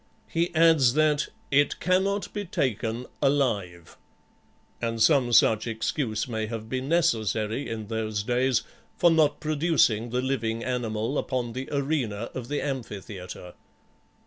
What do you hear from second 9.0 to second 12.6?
not producing the living animal upon the arena of